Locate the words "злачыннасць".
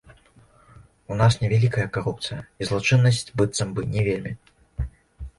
2.69-3.19